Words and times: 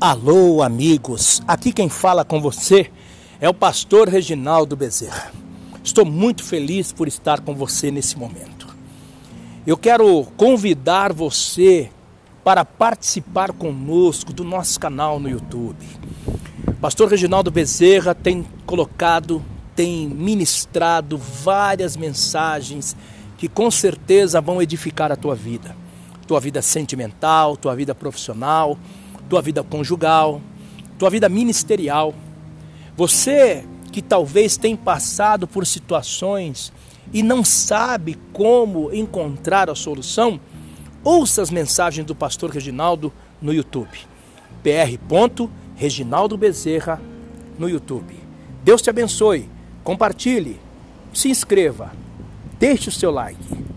Alô, 0.00 0.62
amigos. 0.62 1.42
Aqui 1.46 1.74
quem 1.74 1.90
fala 1.90 2.24
com 2.24 2.40
você 2.40 2.90
é 3.38 3.46
o 3.50 3.52
pastor 3.52 4.08
Reginaldo 4.08 4.74
Bezerra. 4.74 5.30
Estou 5.84 6.06
muito 6.06 6.42
feliz 6.42 6.90
por 6.90 7.06
estar 7.06 7.40
com 7.40 7.54
você 7.54 7.90
nesse 7.90 8.18
momento. 8.18 8.74
Eu 9.66 9.76
quero 9.76 10.24
convidar 10.38 11.12
você 11.12 11.90
para 12.42 12.64
participar 12.64 13.52
conosco 13.52 14.32
do 14.32 14.42
nosso 14.42 14.80
canal 14.80 15.20
no 15.20 15.28
YouTube. 15.28 15.86
Pastor 16.80 17.10
Reginaldo 17.10 17.50
Bezerra 17.50 18.14
tem 18.14 18.46
colocado, 18.64 19.44
tem 19.76 20.08
ministrado 20.08 21.18
várias 21.18 21.94
mensagens 21.94 22.96
que 23.36 23.48
com 23.48 23.70
certeza 23.70 24.40
vão 24.40 24.62
edificar 24.62 25.12
a 25.12 25.16
tua 25.16 25.34
vida. 25.34 25.76
Tua 26.26 26.40
vida 26.40 26.62
sentimental, 26.62 27.54
tua 27.54 27.76
vida 27.76 27.94
profissional, 27.94 28.78
tua 29.30 29.40
vida 29.40 29.62
conjugal, 29.62 30.42
tua 30.98 31.08
vida 31.08 31.28
ministerial. 31.28 32.12
Você 32.96 33.64
que 33.92 34.02
talvez 34.02 34.56
tenha 34.56 34.76
passado 34.76 35.46
por 35.46 35.64
situações 35.64 36.72
e 37.12 37.22
não 37.22 37.44
sabe 37.44 38.18
como 38.32 38.92
encontrar 38.92 39.70
a 39.70 39.74
solução, 39.74 40.38
ouça 41.02 41.40
as 41.40 41.50
mensagens 41.50 42.06
do 42.06 42.14
pastor 42.14 42.50
Reginaldo 42.50 43.12
no 43.40 43.54
YouTube. 43.54 43.98
pr. 44.62 45.48
Reginaldo 45.76 46.36
Bezerra 46.36 47.00
no 47.58 47.68
YouTube. 47.68 48.14
Deus 48.62 48.82
te 48.82 48.90
abençoe. 48.90 49.48
Compartilhe, 49.82 50.60
se 51.14 51.30
inscreva, 51.30 51.92
deixe 52.58 52.90
o 52.90 52.92
seu 52.92 53.10
like. 53.10 53.69